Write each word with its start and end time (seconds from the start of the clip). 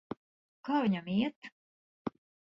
Kā 0.69 0.79
viņam 0.85 1.11
iet? 1.15 1.51